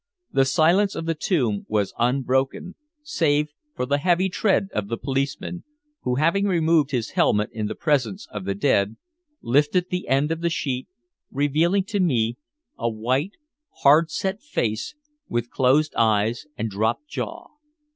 The 0.31 0.45
silence 0.45 0.95
of 0.95 1.05
the 1.05 1.13
tomb 1.13 1.67
was 1.69 1.93
unbroken, 1.99 2.73
save 3.03 3.49
for 3.75 3.85
the 3.85 3.99
heavy 3.99 4.29
tread 4.29 4.67
of 4.73 4.87
the 4.87 4.97
policeman, 4.97 5.63
who 6.01 6.15
having 6.15 6.45
removed 6.45 6.89
his 6.89 7.11
helmet 7.11 7.51
in 7.53 7.67
the 7.67 7.75
presence 7.75 8.25
of 8.31 8.45
the 8.45 8.55
dead, 8.55 8.95
lifted 9.43 9.91
the 9.91 10.07
end 10.07 10.31
of 10.31 10.41
the 10.41 10.49
sheet, 10.49 10.87
revealing 11.29 11.83
to 11.83 11.99
me 11.99 12.35
a 12.79 12.89
white, 12.89 13.33
hard 13.83 14.09
set 14.09 14.41
face, 14.41 14.95
with 15.29 15.51
closed 15.51 15.93
eyes 15.95 16.47
and 16.57 16.71
dropped 16.71 17.07
jaw. 17.07 17.49